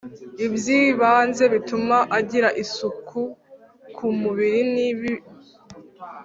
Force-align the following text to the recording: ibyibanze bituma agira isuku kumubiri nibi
ibyibanze 0.45 1.43
bituma 1.53 1.97
agira 2.17 2.49
isuku 2.63 3.21
kumubiri 3.95 4.61
nibi 4.73 5.13